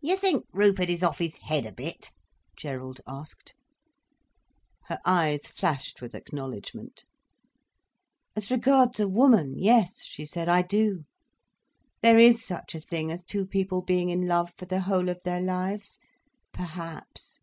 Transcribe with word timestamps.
"You 0.00 0.16
think 0.16 0.44
Rupert 0.52 0.88
is 0.88 1.02
off 1.02 1.18
his 1.18 1.36
head 1.38 1.66
a 1.66 1.72
bit?" 1.72 2.12
Gerald 2.56 3.00
asked. 3.08 3.56
Her 4.84 5.00
eyes 5.04 5.48
flashed 5.48 6.00
with 6.00 6.14
acknowledgment. 6.14 7.02
"As 8.36 8.52
regards 8.52 9.00
a 9.00 9.08
woman, 9.08 9.58
yes," 9.58 10.04
she 10.04 10.24
said, 10.24 10.48
"I 10.48 10.62
do. 10.62 11.06
There 12.02 12.18
is 12.20 12.44
such 12.46 12.76
a 12.76 12.80
thing 12.80 13.10
as 13.10 13.24
two 13.24 13.44
people 13.44 13.82
being 13.82 14.10
in 14.10 14.28
love 14.28 14.52
for 14.56 14.66
the 14.66 14.82
whole 14.82 15.08
of 15.08 15.18
their 15.24 15.40
lives—perhaps. 15.40 17.40